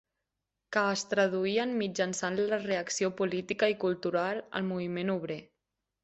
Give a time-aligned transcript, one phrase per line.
[0.75, 5.37] Que es traduïen mitjançant la reacció política i cultural al moviment obrer.